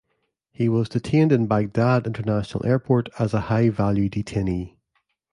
He 0.51 0.67
was 0.67 0.89
detained 0.89 1.31
in 1.31 1.45
Baghdad 1.45 2.07
International 2.07 2.65
Airport 2.65 3.09
as 3.19 3.35
a 3.35 3.39
"High 3.41 3.69
Value 3.69 4.09
Detainee". 4.09 4.77